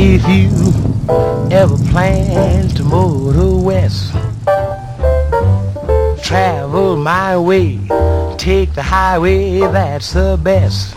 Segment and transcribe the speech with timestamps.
[0.00, 0.48] If you
[1.50, 4.12] ever plan to motor west,
[6.22, 7.80] travel my way,
[8.38, 10.94] take the highway, that's the best.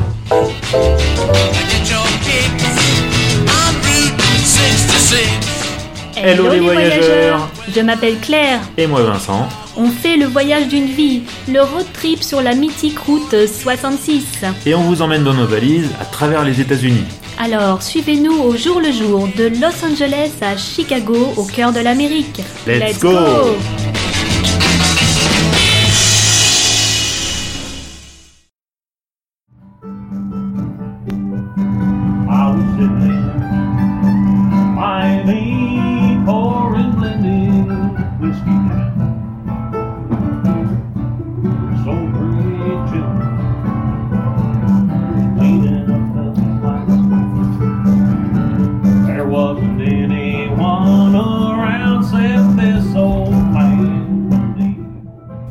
[6.16, 8.60] Hello les voyageurs Je m'appelle Claire.
[8.78, 9.50] Et moi Vincent.
[9.78, 14.46] On fait le voyage d'une vie, le road trip sur la mythique route 66.
[14.68, 17.06] Et on vous emmène dans nos valises à travers les États-Unis.
[17.44, 22.40] Alors, suivez-nous au jour le jour de Los Angeles à Chicago, au cœur de l'Amérique.
[22.68, 23.10] Let's go.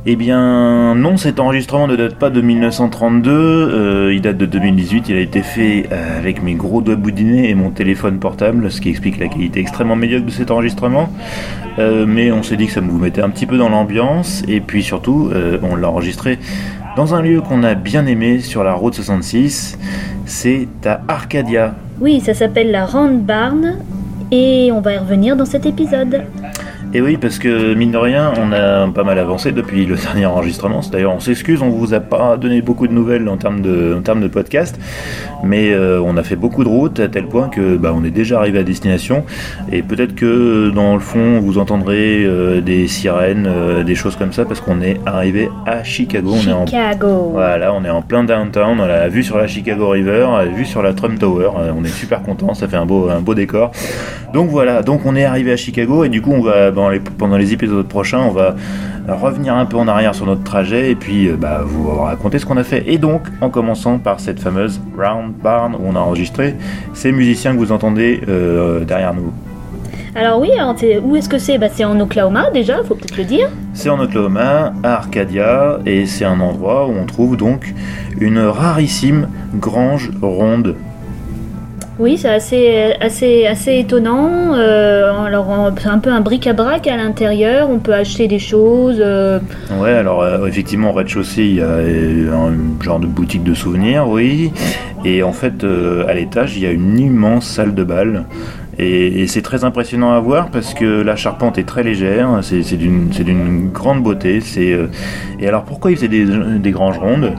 [0.07, 5.11] Eh bien non, cet enregistrement ne date pas de 1932, euh, il date de 2018,
[5.11, 8.81] il a été fait euh, avec mes gros doigts boudinés et mon téléphone portable, ce
[8.81, 11.11] qui explique la qualité extrêmement médiocre de cet enregistrement.
[11.79, 14.61] Euh, mais on s'est dit que ça vous mettait un petit peu dans l'ambiance, et
[14.61, 15.31] puis surtout,
[15.63, 16.39] on l'a enregistré
[16.97, 19.79] dans un lieu qu'on a bien aimé sur la route 66,
[20.25, 21.75] c'est à Arcadia.
[22.01, 23.77] Oui, ça s'appelle la Round Barn
[24.33, 26.23] et on va y revenir dans cet épisode.
[26.93, 30.27] Et oui, parce que mine de rien, on a pas mal avancé depuis le dernier
[30.27, 30.81] enregistrement.
[30.91, 34.03] D'ailleurs, on s'excuse, on vous a pas donné beaucoup de nouvelles en termes de, en
[34.03, 34.77] termes de podcast,
[35.45, 38.11] mais euh, on a fait beaucoup de routes à tel point que bah, on est
[38.11, 39.25] déjà arrivé à destination.
[39.71, 44.33] Et peut-être que dans le fond, vous entendrez euh, des sirènes, euh, des choses comme
[44.33, 46.33] ça, parce qu'on est arrivé à Chicago.
[46.35, 47.31] On est en Chicago.
[47.33, 50.65] voilà, on est en plein downtown, on a vue sur la Chicago River, la vue
[50.65, 53.71] sur la Trump Tower, on est super content, ça fait un beau, un beau décor.
[54.33, 57.37] Donc voilà, donc on est arrivé à Chicago et du coup on va les- pendant
[57.37, 58.55] les épisodes prochains, on va
[59.09, 62.47] revenir un peu en arrière sur notre trajet et puis euh, bah, vous raconter ce
[62.47, 62.85] qu'on a fait.
[62.87, 66.55] Et donc en commençant par cette fameuse Round Barn où on a enregistré
[66.95, 69.33] ces musiciens que vous entendez euh, derrière nous.
[70.17, 70.75] Alors oui, alors,
[71.05, 71.57] où est-ce que c'est?
[71.57, 73.49] Bah, C'est en Oklahoma déjà, faut peut-être le dire.
[73.75, 77.73] C'est en Oklahoma, à Arcadia, et c'est un endroit où on trouve donc
[78.21, 80.75] une rarissime grange ronde
[82.01, 84.55] Oui, c'est assez, assez, assez étonnant.
[84.55, 87.69] Euh, alors, c'est un peu un bric-à-brac à l'intérieur.
[87.71, 88.97] On peut acheter des choses.
[89.01, 89.39] euh,
[89.79, 93.53] Ouais, alors euh, effectivement, au rez-de-chaussée, il y a euh, un genre de boutique de
[93.53, 94.51] souvenirs, oui.
[95.05, 95.63] Et en fait,
[96.09, 98.25] à l'étage, il y a une immense salle de bal.
[98.79, 103.69] Et, c'est très impressionnant à voir parce que la charpente est très légère, c'est d'une
[103.69, 104.41] grande beauté.
[105.39, 107.35] Et alors, pourquoi ils faisaient des, des granges rondes?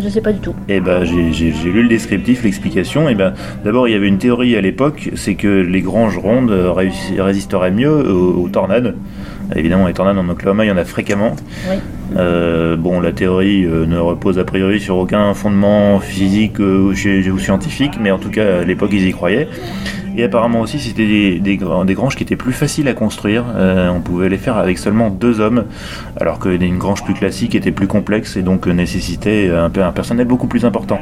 [0.00, 0.54] Je sais pas du tout.
[0.68, 3.08] Eh ben, j'ai lu le descriptif, l'explication.
[3.08, 6.50] Eh ben, d'abord, il y avait une théorie à l'époque, c'est que les granges rondes
[6.50, 8.96] euh, résisteraient mieux aux, aux tornades.
[9.54, 11.36] Évidemment, les tornades en Oklahoma, il y en a fréquemment.
[11.68, 11.76] Oui.
[12.16, 17.98] Euh, bon, la théorie euh, ne repose a priori sur aucun fondement physique ou scientifique,
[18.00, 19.48] mais en tout cas, à l'époque, ils y croyaient.
[20.16, 23.44] Et apparemment aussi, c'était des, des, gra- des granges qui étaient plus faciles à construire.
[23.56, 25.64] Euh, on pouvait les faire avec seulement deux hommes,
[26.20, 30.48] alors qu'une grange plus classique était plus complexe et donc euh, nécessitait un, personnel beaucoup
[30.48, 30.98] plus important.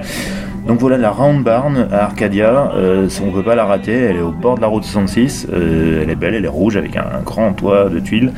[0.69, 4.23] Donc voilà la Round Barn à Arcadia, euh, on peut pas la rater, elle est
[4.23, 7.23] au bord de la route 66, euh, elle est belle, elle est rouge avec un,
[7.25, 8.33] grand toit de tuiles,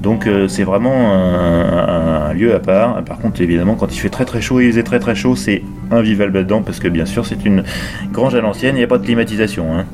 [0.00, 3.02] donc c'est vraiment un, un lieu à part.
[3.04, 5.36] Par contre évidemment quand il fait très très chaud et il faisait très très chaud
[5.36, 7.64] c'est invivable là-dedans parce que bien sûr c'est une
[8.12, 9.66] grange à l'ancienne, il n'y a pas de climatisation.
[9.76, 9.84] Hein.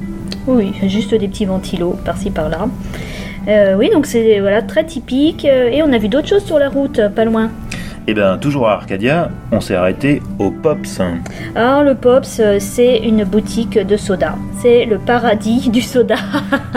[0.47, 2.69] Oui, juste des petits ventilos par-ci par-là.
[3.49, 5.45] Euh, oui, donc c'est voilà très typique.
[5.45, 7.51] euh, Et on a vu d'autres choses sur la route, euh, pas loin.
[8.07, 11.01] Et bien toujours à Arcadia, on s'est arrêté au Pops.
[11.55, 14.35] Alors le Pops, c'est une boutique de soda.
[14.59, 16.17] C'est le paradis du soda.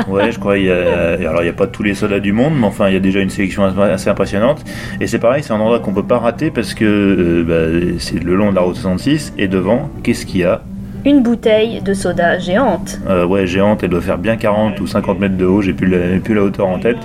[0.07, 0.57] Ouais, je crois.
[0.57, 2.87] Il y a, alors, il n'y a pas tous les sodas du monde, mais enfin,
[2.89, 4.63] il y a déjà une sélection assez impressionnante.
[5.01, 8.21] Et c'est pareil, c'est un endroit qu'on peut pas rater parce que euh, bah, c'est
[8.21, 10.61] le long de la route 66 et devant, qu'est-ce qu'il y a?
[11.05, 12.99] Une bouteille de soda géante.
[13.09, 15.87] Euh, Ouais, géante, elle doit faire bien 40 ou 50 mètres de haut, j'ai plus,
[15.87, 16.97] la- plus la hauteur en tête.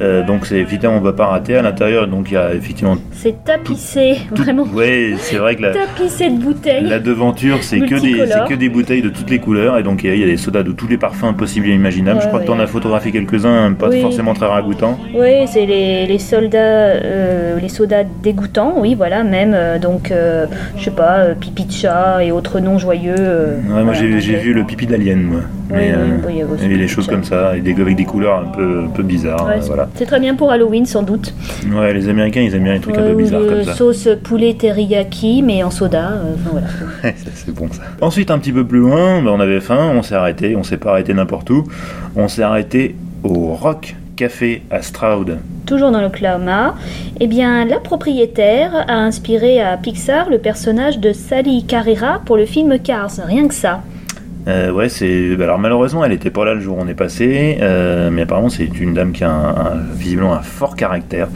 [0.00, 1.56] Euh, donc, c'est évidemment, on va pas rater.
[1.56, 2.96] À l'intérieur, donc, il y a effectivement.
[3.12, 6.84] C'est tapissé, tout- vraiment Ouais, c'est vrai que la, tapissé de bouteilles.
[6.88, 10.08] La devanture, c'est que, des, que des bouteilles de toutes les couleurs, et donc il
[10.08, 12.18] y a- il y a des sodas de tous les parfums possibles et imaginables.
[12.18, 14.00] Ouais, je crois que tu en as photographié quelques-uns, pas Oui.
[14.00, 14.98] forcément très ragoûtants.
[15.14, 20.12] Oui, c'est les, les soldats, euh, les sodas dégoûtants, oui, voilà, même, euh, donc,
[20.76, 24.36] je sais pas, pipi de chat et autres noms joyeux euh, Ouais, moi voilà, j'ai
[24.36, 25.40] vu le pipi d'alien, moi.
[25.72, 28.40] Euh, y a aussi et des tout choses comme ça, et des, avec des couleurs
[28.40, 29.46] un peu, un peu bizarres.
[29.46, 29.88] ouais, euh, voilà.
[29.94, 31.32] C'est très bien pour Halloween, sans doute.
[31.72, 33.74] Ouais, les Américains, ils aiment bien les trucs un Ouais, peu bizarres comme ça.
[33.74, 36.10] sauce poulet teriyaki, mais en soda.
[36.10, 37.14] euh, Enfin voilà.
[37.34, 37.82] C'est bon ça.
[38.00, 40.56] Ensuite, un petit peu plus loin, bah, on avait faim, on s'est arrêté.
[40.56, 41.64] On s'est pas arrêté n'importe où.
[42.16, 45.38] On s'est arrêté au Rock Café à Stroud.
[45.64, 46.74] Toujours dans l'Oklahoma,
[47.20, 52.44] eh bien, la propriétaire a inspiré à Pixar le personnage de Sally Carrera pour le
[52.44, 53.12] film Cars.
[53.24, 53.80] Rien que ça.
[54.48, 55.36] Euh, ouais, c'est.
[55.40, 58.48] alors malheureusement, elle était pas là le jour où on est passé, euh, mais apparemment
[58.48, 61.28] c'est une dame qui a visiblement un fort caractère.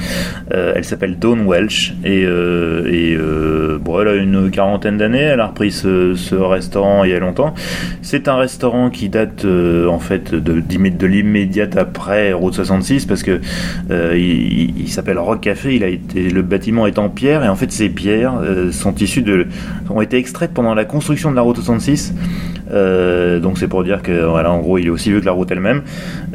[0.53, 5.19] Euh, elle s'appelle Dawn Welsh et, euh, bon, elle a une quarantaine d'années.
[5.19, 7.55] Elle a repris ce, restaurant il y a longtemps.
[8.03, 13.25] C'est un restaurant qui date en fait de, l'immédiate après Route 66 parce
[13.91, 15.75] euh, il, s'appelle Rock Café.
[15.75, 18.35] Il a été le bâtiment est en pierre et en fait ces pierres
[18.73, 19.47] sont issues de
[19.91, 22.15] ont été extraites pendant la construction de la Route 66.
[22.75, 25.33] Euh, donc c'est pour dire que voilà, en gros, il est aussi vieux que la
[25.33, 25.83] route elle-même.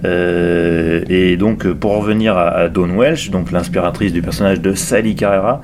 [0.06, 5.16] Euh, et donc pour revenir à, à Dawn Welsh, donc l'inspiratrice du personnage de Sally
[5.16, 5.62] Carrera,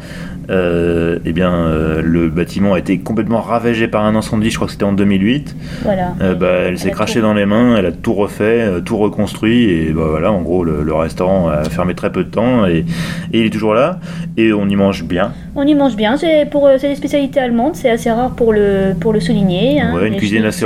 [0.50, 4.50] euh, eh bien euh, le bâtiment a été complètement ravagé par un incendie.
[4.50, 5.56] Je crois que c'était en 2008.
[5.84, 6.14] Voilà.
[6.22, 9.70] Euh, bah, elle s'est crachée dans les mains, elle a tout refait, euh, tout reconstruit
[9.70, 12.86] et bah, voilà, en gros le, le restaurant a fermé très peu de temps et,
[13.34, 14.00] et il est toujours là
[14.38, 15.32] et on y mange bien.
[15.56, 16.18] On y mange bien.
[16.18, 17.76] C'est pour c'est des spécialités allemandes.
[17.76, 19.80] C'est assez rare pour le pour le souligner.
[19.82, 19.94] hein.
[19.96, 20.66] Ouais, une cuisine assez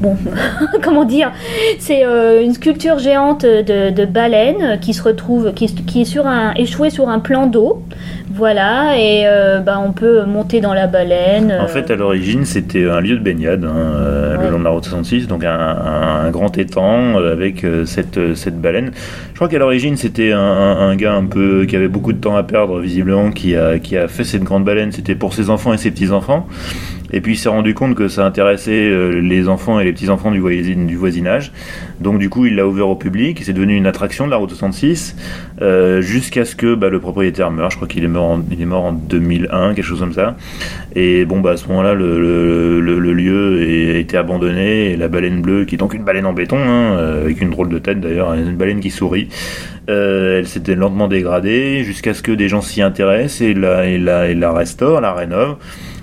[0.00, 0.16] Bon,
[0.82, 1.32] comment dire
[1.78, 6.26] C'est euh, une sculpture géante de, de baleine qui se retrouve, qui, qui est sur
[6.26, 7.82] un, échouée sur un plan d'eau.
[8.36, 11.56] Voilà, et euh, bah, on peut monter dans la baleine.
[11.60, 14.46] En fait, à l'origine, c'était un lieu de baignade, hein, euh, Ouais.
[14.46, 18.34] le long de la route 66, donc un, un- un grand étang euh, avec cette,
[18.34, 18.90] cette baleine.
[19.30, 22.18] Je crois qu'à l'origine, c'était un, un- un gars un peu qui avait beaucoup de
[22.18, 24.90] temps à perdre, visiblement, qui a, qui a fait cette grande baleine.
[24.90, 26.46] C'était pour ses enfants et ses petits-enfants.
[27.16, 30.32] Et puis il s'est rendu compte que ça intéressait euh, les enfants et les petits-enfants
[30.32, 31.52] du, voisin- du voisinage.
[32.00, 33.40] Donc du coup, il l'a ouvert au public.
[33.44, 35.14] C'est devenu une attraction de la route 66
[35.62, 37.70] euh, jusqu'à ce que bah, le propriétaire meure.
[37.70, 40.36] Je crois qu'il est mort, en, il est mort en 2001, quelque chose comme ça.
[40.96, 45.66] Et bon, bah à ce moment-là, le, lieu a été abandonné et la baleine bleue,
[45.66, 48.34] qui est donc une baleine en béton, hein, euh, avec une drôle de tête d'ailleurs,
[48.34, 49.28] une baleine qui sourit.
[49.86, 54.28] elle s'était lentement dégradée jusqu'à ce que des gens s'y intéressent et la, et la,
[54.28, 55.58] et la restaurent, la rénovent.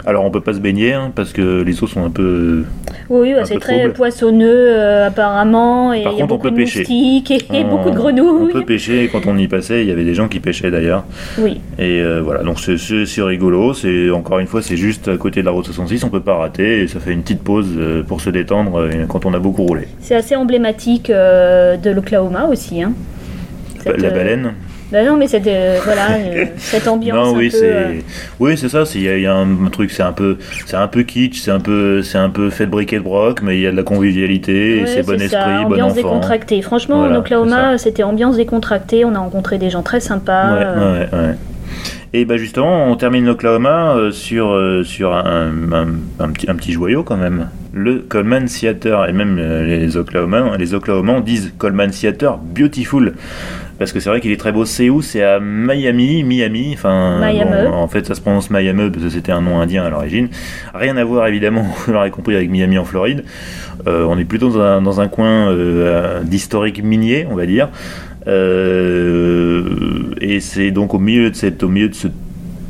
[0.06, 2.64] Alors on peut pas se baigner hein, parce que les eaux sont un peu.
[3.10, 6.44] Oui, bah, c'est très poissonneux euh, apparemment, et Par il y a contre, on beaucoup
[6.48, 6.86] peut de pêcher.
[6.90, 7.18] et,
[7.58, 8.52] et on- beaucoup de On grenouilles.
[8.54, 9.04] peut pêcher.
[9.04, 11.04] et Quand on y passait, il y avait des gens qui pêchaient d'ailleurs.
[11.38, 13.74] Oui, Et euh, voilà, donc c'est- rigolo.
[13.74, 16.04] C'est encore une fois, c'est juste à côté de la route 66.
[16.04, 19.26] On peut pas rater et ça fait une petite pause euh, pour se détendre quand
[19.26, 19.88] on a beaucoup roulé.
[20.00, 22.82] c'est assez emblématique euh, de l'Oklahoma aussi.
[22.82, 22.94] Hein.
[23.84, 24.54] Cette, la baleine.
[24.92, 27.94] Bah non, mais cette, euh, voilà, euh, cette ambiance Non, oui, c'est, euh,
[28.40, 28.84] oui, c'est ça.
[28.96, 31.40] Il y, a- il y a un truc, c'est un peu, c'est un peu kitsch,
[31.40, 33.72] c'est un peu, c'est un peu fait de briquet de broc, mais il y a
[33.72, 35.96] de la convivialité, ouais, c'est bon ça, esprit, bon ambiance enfant.
[36.02, 36.62] décontractée.
[36.62, 39.06] Franchement, Voilà, en Oklahoma, c'était ambiance décontractée.
[39.06, 40.54] On a rencontré des gens très sympas.
[40.56, 41.36] Ouais, ouais.
[42.14, 45.88] Et bah justement, on termine l'Oklahoma sur, sur un, un,
[46.20, 47.48] un petit, un petit joyau quand même.
[47.74, 53.14] Le Coleman Theater, et même les Oklahomans, les Oklahomans disent Coleman Theater Beautiful.
[53.82, 54.64] Parce que c'est vrai qu'il est très beau.
[54.64, 55.02] C'est où?
[55.02, 56.70] C'est à Miami, Miami.
[56.76, 59.90] Enfin, bon, en fait, ça se prononce Miami parce que c'était un nom indien à
[59.90, 60.30] l'origine.
[60.76, 63.24] Rien à voir évidemment, vous l'aurez compris, avec Miami en Floride.
[63.88, 67.70] Euh, on est plutôt dans un, dans un coin euh, d'historique minier, on va dire.
[68.28, 72.14] Euh, et c'est donc au milieu de cette, au milieu de cette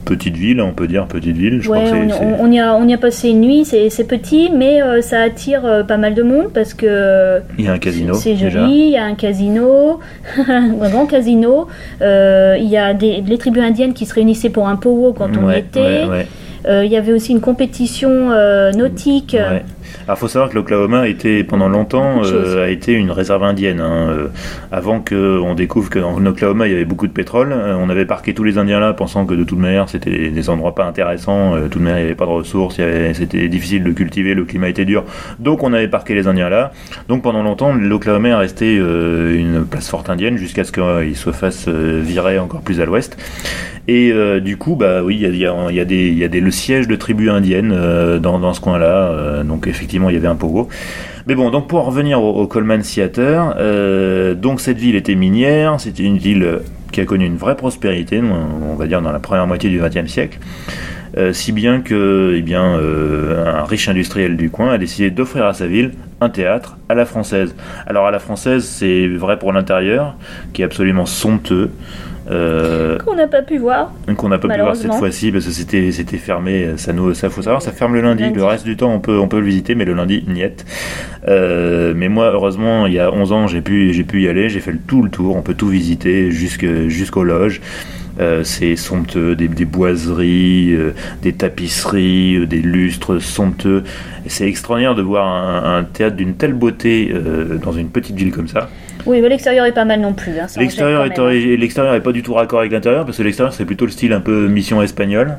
[0.05, 1.61] petite ville, on peut dire petite ville.
[1.61, 4.07] Je Ouais, crois que on, on- y a, on y a passé une nuit, c'est
[4.07, 7.73] petit, mais euh, ça attire euh, pas mal de monde parce que il y a
[7.73, 8.13] un casino.
[8.13, 9.99] c'est joli, il y a un casino,
[10.47, 11.67] un grand casino,
[12.01, 15.29] euh, il y a des, les tribus indiennes qui se réunissaient pour un powwow quand
[15.37, 16.05] on y était.
[16.05, 16.27] ouais,
[16.67, 19.35] Il y avait aussi une compétition euh, nautique.
[19.39, 19.63] Ouais.
[20.07, 23.79] Alors faut savoir que l'Oklahoma était pendant longtemps euh, a été une réserve indienne.
[23.81, 24.27] hein, euh,
[24.71, 28.33] avant qu'on découvre qu'en Oklahoma il y avait beaucoup de pétrole, euh, on avait parqué
[28.33, 31.63] tous les Indiens là, pensant que de toute manière c'était des- endroits pas intéressants, euh,
[31.63, 32.77] de toute manière il n'y avait pas de ressources,
[33.13, 35.03] c'était difficile de cultiver, le climat était dur,
[35.39, 36.71] donc on avait parqué les Indiens là.
[37.09, 41.31] Donc pendant longtemps l'Oklahoma est resté euh, une place forte indienne jusqu'à ce qu'il se
[41.31, 43.17] fasse euh, virer encore plus à l'ouest.
[43.87, 46.09] Et euh, du coup, bah oui, il y a, y a- y a des,
[46.51, 48.85] siège de tribus indiennes euh, dans, ce coin-là.
[48.85, 50.67] euh, donc effectivement, il y avait un pogo.
[51.27, 55.79] Mais bon, donc pour en revenir au, Coleman Theater, euh, donc cette ville était minière.
[55.79, 56.59] C'était une ville
[56.91, 60.11] qui a connu une vraie prospérité, on va dire dans la première moitié du XXe
[60.11, 60.39] siècle.
[61.31, 65.67] Si bien que, eh bien, un riche industriel du coin a décidé d'offrir à sa
[65.67, 65.91] ville
[66.21, 67.55] un théâtre à la française.
[67.87, 70.15] Alors à la française, c'est vrai pour l'intérieur,
[70.53, 71.71] qui est absolument somptueux.
[72.31, 73.91] Euh, Qu'on n'a pas pu voir.
[74.15, 76.69] qu'on n'a pas pu voir cette fois-ci parce que c'était c'était fermé.
[76.77, 78.23] Ça nous ça faut savoir ça ferme le lundi.
[78.23, 78.35] Lundi.
[78.35, 80.65] Le reste du temps on peut on peut le visiter mais le lundi niet.
[81.27, 84.49] Euh, mais moi heureusement il y a 11 ans j'ai pu j'ai pu y aller.
[84.49, 85.35] J'ai fait le tout le tour.
[85.35, 87.61] On peut tout visiter jusque jusqu'aux loges.
[88.19, 90.91] Euh, c'est somptueux, des, des boiseries, euh,
[91.23, 93.83] des tapisseries, euh, des lustres somptueux.
[94.25, 98.15] Et C'est extraordinaire de voir un, un théâtre d'une telle beauté euh, dans une petite
[98.17, 98.69] ville comme ça.
[99.05, 100.33] Oui, mais l'extérieur est pas mal non plus.
[100.39, 101.29] hein, L'extérieur est, hein.
[101.57, 104.13] l'extérieur est pas du tout raccord avec l'intérieur parce que l'extérieur c'est plutôt le style
[104.13, 105.37] un peu mission espagnole.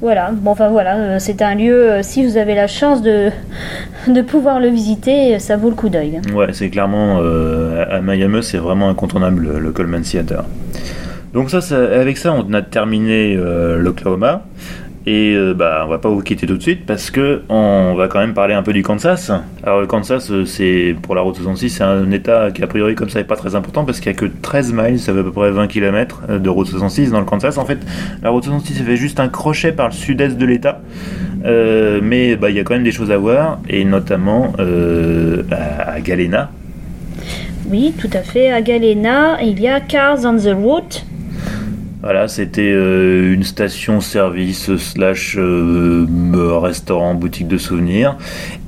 [0.00, 3.28] Voilà, bon, enfin voilà, euh, c'est un lieu, euh, si vous avez la chance de,
[4.08, 6.18] de pouvoir le visiter, euh, ça vaut le coup d'œil.
[6.18, 6.34] hein.
[6.34, 10.44] Ouais, c'est clairement euh, à Miami, c'est vraiment incontournable le, le Coleman Theater.
[11.34, 14.42] Donc ça, ça- avec ça, on a terminé euh, l'Oklahoma.
[15.04, 18.06] Et euh, bah, on va pas vous quitter tout de suite parce que on va
[18.06, 19.32] quand même parler un peu du Kansas.
[19.64, 22.94] Alors le Kansas, euh, c'est pour la route 66, c'est un état qui a priori
[22.94, 25.18] comme ça est pas très important parce qu'il y a que 13 miles, ça fait
[25.18, 27.58] à peu près 20 km de route 66 dans le Kansas.
[27.58, 27.78] En fait,
[28.22, 30.80] la route 66 ça fait juste un crochet par le sud-est de l'état,
[31.44, 35.42] Euh, mais bah, il y a quand même des choses à voir et notamment euh,
[35.50, 36.50] à Galena.
[37.68, 38.52] Oui, tout à fait.
[38.52, 41.04] À Galena, il y a Cars on the Route.
[42.02, 46.04] Voilà, c'était euh, une station-service slash euh,
[46.58, 48.16] restaurant, boutique de souvenirs.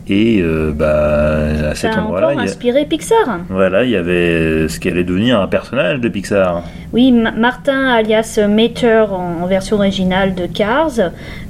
[0.06, 3.38] Et euh, bah, à cet endroit-là, il a- inspiré Pixar.
[3.48, 6.62] voilà, il y avait ce qui allait devenir un personnage de Pixar.
[6.92, 10.92] Oui, Ma- Martin alias Mater en, version originale de Cars,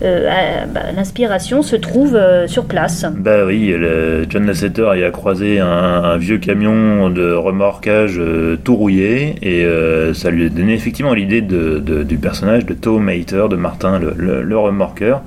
[0.03, 3.05] euh, bah, l'inspiration se trouve euh, sur place.
[3.17, 8.21] Bah oui, le- John Lasseter y a croisé un, un vieux camion de remorquage
[8.63, 9.67] tout rouillé et
[10.15, 13.99] ça lui a donné effectivement l'idée de, de- du personnage de Tom Mater, de Martin,
[13.99, 15.23] le, le- le remorqueur.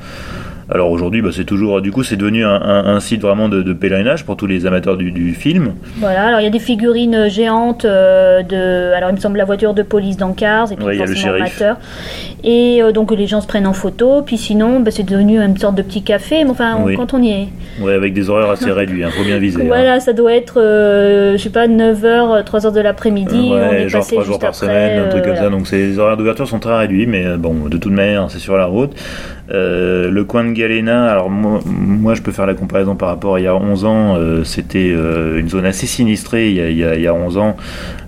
[0.69, 3.61] Alors aujourd'hui, bah, c'est toujours, du coup, c'est devenu un, un- un site vraiment de,
[3.61, 5.73] de pèlerinage pour tous les amateurs du, du film.
[5.97, 8.93] Voilà, alors il y a des figurines géantes euh, de.
[8.93, 11.39] Alors il me semble la voiture de police dans Cars, et puis Ouais, il forcément.
[11.39, 11.73] Mater.
[12.43, 15.55] Et euh, donc les gens se prennent en photo, puis sinon bah, c'est devenu une
[15.57, 16.95] sorte de petit café, mais enfin on- Oui.
[16.97, 17.47] quand on y est.
[17.81, 19.61] Ouais, avec des horaires assez réduits, hein, faut bien viser.
[19.61, 19.65] hein.
[19.67, 23.87] Voilà, ça doit être, euh, je sais pas, 9h, 3h de l'après-midi, Ouais, on est
[23.89, 25.45] genre passé trois juste jours par après, semaine, un euh, truc comme voilà.
[25.45, 25.49] ça.
[25.49, 28.65] Donc les horaires d'ouverture sont très réduits, mais bon, de toute manière, c'est sur la
[28.65, 28.91] route.
[29.49, 33.39] Le coin de Galena, alors moi, moi, je peux faire la comparaison par rapport à
[33.39, 36.69] il y a 11 ans, euh, c'était euh, une zone assez sinistrée il y a,
[36.69, 37.55] il y a- il y a 11 ans.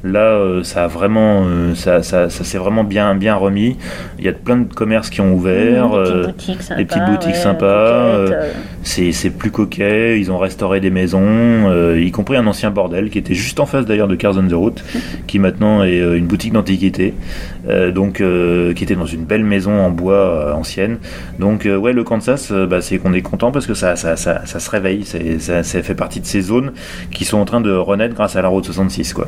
[0.04, 1.44] Là, euh, ça a vraiment,
[1.76, 3.76] ça, ça, ça s'est vraiment bien, bien remis.
[4.18, 5.90] Il y a plein de commerces qui ont ouvert.
[5.90, 8.16] Mmh, des petites boutiques sympas, des petites boutiques ouais, sympas,
[8.84, 13.34] c'est plus coquet, ils ont restauré des maisons, y compris un ancien bordel qui était
[13.34, 14.84] juste en face d'ailleurs de Cars on the Route,
[15.28, 17.14] qui maintenant est une boutique d'antiquité,
[17.94, 18.24] donc
[18.76, 20.98] qui était dans une belle maison en bois ancienne.
[21.40, 24.46] Donc ouais, le Kansas, euh, bah, c'est qu'on est content parce que ça, ça, ça,
[24.46, 25.04] ça se réveille,
[25.40, 26.72] ça, ça fait partie de ces zones
[27.12, 29.28] qui sont en train de renaître grâce à la route 66 quoi.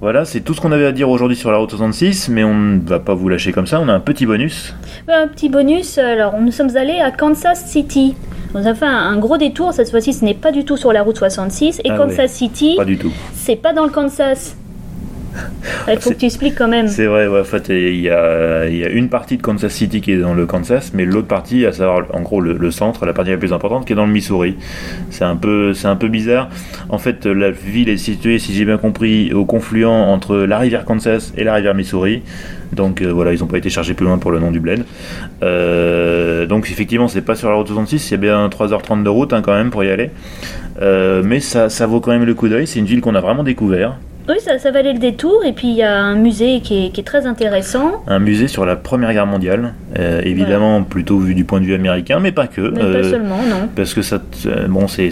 [0.00, 2.54] Voilà, c'est tout ce qu'on avait à dire aujourd'hui sur la route 66, mais on
[2.54, 4.74] ne va pas vous lâcher comme ça, on a un petit bonus.
[5.08, 8.14] Un petit bonus, alors nous sommes allés à Kansas City.
[8.54, 10.92] On a fait un, un gros détour, cette fois-ci ce n'est pas du tout sur
[10.94, 11.80] la route 66.
[11.84, 12.28] Et Ah Kansas ouais.
[12.28, 13.12] City, Pas du tout.
[13.34, 14.56] c'est pas dans le Kansas.
[15.88, 16.88] Il faut que tu expliques quand même.
[16.88, 20.34] C'est vrai, en fait, il y, a, une partie de Kansas City qui est dans
[20.34, 23.52] le Kansas, mais l'autre partie, à savoir en gros le, centre, la partie la plus
[23.52, 24.56] importante, qui est dans le Missouri.
[25.10, 26.48] C'est un peu, un peu bizarre.
[26.88, 30.84] En fait, la ville est située, si j'ai bien compris, au confluent entre la rivière
[30.84, 32.22] Kansas et la rivière Missouri.
[32.72, 34.84] Donc euh, voilà, ils n'ont pas été chargés plus loin pour le nom du bled.
[35.42, 39.08] Euh, donc effectivement, c'est pas sur la route 66, il y a bien 3h30 de
[39.08, 40.10] route hein, quand même pour y aller.
[40.80, 42.66] Euh, mais ça, ça vaut quand même le coup d'œil.
[42.66, 43.98] C'est une ville qu'on a vraiment découvert.
[44.28, 45.44] Oui, ça, ça valait le détour.
[45.44, 48.02] Et puis il y a un musée qui est, qui est très intéressant.
[48.06, 49.74] Un musée sur la Première Guerre mondiale.
[49.98, 52.60] Euh, évidemment, plutôt vu du point de vue américain, mais pas que.
[52.60, 53.68] Mais Euh, pas seulement, non.
[53.74, 55.10] parce que ça, euh, bon, c'est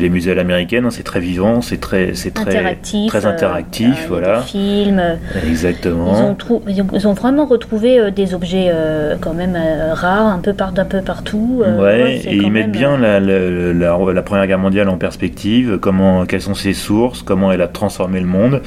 [0.00, 3.08] les musées à l'américaine, hein, c'est très vivant, c'est très c'est très Interactif.
[3.08, 5.02] très interactif, euh, voilà, Des films.
[5.44, 6.34] Ils ont, exactement.
[6.34, 8.72] trou- ils ont- vraiment retrouvé des objets
[9.20, 9.56] quand même
[9.92, 11.62] rares un peu, par- un peu partout.
[11.78, 13.38] ouais, et ils mettent bien la, la,
[13.72, 17.68] la, la Première Guerre mondiale en perspective, comment, quelles sont ses sources, comment elle a
[17.68, 18.62] transformé le monde.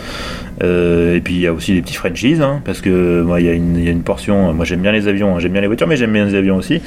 [0.63, 3.46] Euh, et puis il y a aussi des petits franchises, hein, parce que moi il
[3.48, 5.51] y, a une- il y a une portion, moi j'aime bien les avions, hein, j'aime
[5.51, 6.75] bien les voitures, mais j'aime bien les avions aussi.
[6.75, 6.82] Et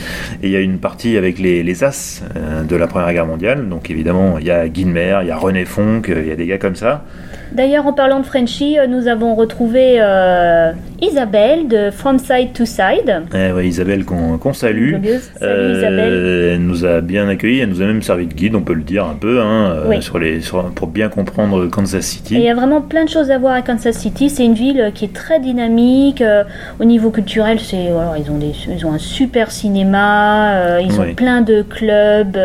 [0.45, 3.69] il y a une partie avec les, les as euh, de la Première Guerre mondiale.
[3.69, 6.37] Donc évidemment il y a Guilmer, il y a René Fonck, euh, il y a
[6.37, 7.05] des gars comme ça.
[7.53, 12.65] D'ailleurs, en parlant de Frenchie, euh, nous avons retrouvé euh, Isabelle de From Side to
[12.65, 13.23] Side.
[13.35, 14.95] Eh ouais, Isabelle qu'on qu'on salue.
[14.95, 15.09] Salut
[15.43, 16.51] Euh, Isabelle.
[16.55, 18.83] Elle nous a bien accueillis, elle nous a même servi de guide, on peut le
[18.83, 20.03] dire un peu, hein, euh, Oui.
[20.03, 22.41] sur les, sur- pour bien comprendre Kansas Et il City.
[22.41, 24.31] y a vraiment plein de choses à voir à Kansas City.
[24.31, 26.23] C'est une ville euh, qui est très dynamique.
[26.23, 26.45] euh,
[26.81, 30.55] au niveau culturel, c'est alors, ils ont des, ils ont un super cinéma.
[30.55, 31.11] euh, ils Oui.
[31.11, 32.39] ont plein de clubs.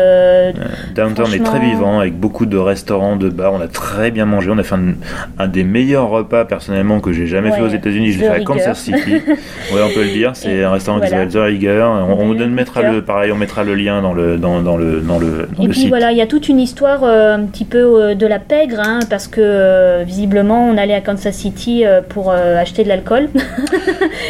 [0.94, 3.52] Downtown est très vivant, avec beaucoup de restaurants, de bars.
[3.54, 4.50] On a très bien mangé.
[4.50, 4.94] On a fait un,
[5.38, 8.12] un des meilleurs repas personnellement que j'ai jamais Ouais, fait aux États-Unis.
[8.12, 8.40] Je l'ai fait à.
[8.40, 9.14] Kansas City.
[9.14, 10.32] ouais, on peut le dire.
[10.34, 11.24] C'est un restaurant voilà.
[11.24, 11.82] qui s'appelle The Rigger.
[12.08, 15.18] On, on mettra le pareil, on mettra le lien dans le dans, dans le dans
[15.18, 15.88] le dans Et le puis site.
[15.88, 18.80] voilà, il y a toute une histoire euh, un petit peu euh, de la pègre,
[18.80, 22.88] hein, parce que euh, visiblement on allait à Kansas City euh, pour euh, acheter de
[22.88, 23.28] l'alcool.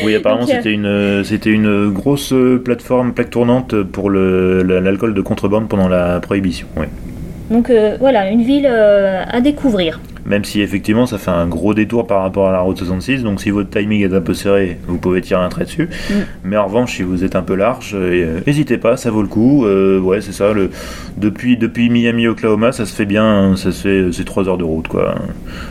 [0.04, 5.68] Oui, apparemment euh, c'était une c'était une grosse plateforme plaque tournante pour l'alcool de contrebande
[5.68, 6.66] pendant la prohibition.
[6.76, 6.86] Oui.
[7.52, 10.00] Donc euh, voilà, une ville euh, à découvrir.
[10.26, 13.40] Même si effectivement ça fait un gros détour par rapport à la route 66, donc
[13.40, 15.88] si votre timing est un peu serré, vous pouvez tirer un trait dessus.
[16.10, 16.14] Mm.
[16.44, 19.28] Mais en revanche, si vous êtes un peu large, euh, n'hésitez pas, ça vaut le
[19.28, 19.66] coup.
[19.66, 20.52] Euh, ouais, c'est ça.
[20.52, 20.70] Le,
[21.16, 23.54] depuis, depuis Miami, Oklahoma, ça se fait bien.
[23.56, 25.14] Ça se fait, c'est 3 heures de route, quoi.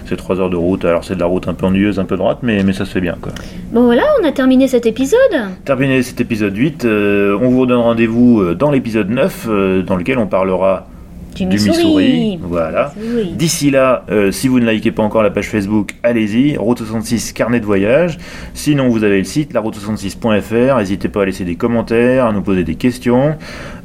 [0.05, 0.85] C'est 3 heures de route.
[0.85, 2.91] Alors c'est de la route un peu ennuyeuse, un peu droite, mais, mais ça se
[2.91, 3.31] fait bien, quoi.
[3.71, 5.17] Bon voilà, on a terminé cet épisode.
[5.65, 9.95] Terminé cet épisode 8, euh, on vous donne rendez-vous euh, dans l'épisode 9, euh, dans
[9.95, 10.87] lequel on parlera
[11.35, 11.77] Du du Missouri.
[11.77, 12.39] Missouri.
[12.41, 12.93] Voilà.
[13.35, 17.33] D'ici là, euh, si vous ne likez pas encore la page Facebook, allez-y, Route 66
[17.33, 18.17] carnet de voyage.
[18.53, 20.77] Sinon, vous avez le site laroute66.fr.
[20.77, 23.35] N'hésitez pas à laisser des commentaires, à nous poser des questions.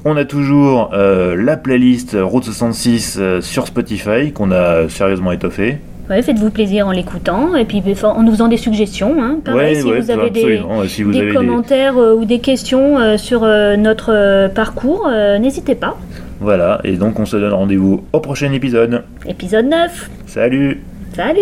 [0.05, 5.79] On a toujours euh, la playlist Route 66 euh, sur Spotify qu'on a sérieusement étoffée.
[6.09, 9.17] Ouais, faites-vous plaisir en l'écoutant et puis enfin, en nous faisant des suggestions.
[9.21, 9.39] Hein.
[9.45, 10.85] Pareil, si vous avez des, absolument.
[10.87, 15.09] Si vous des avez des- commentaires ou des questions sur notre parcours,
[15.41, 15.97] n'hésitez pas.
[16.41, 19.05] Voilà, et donc on se donne rendez-vous au prochain épisode.
[19.27, 20.11] Épisode 9.
[20.27, 20.83] Salut
[21.15, 21.41] Salut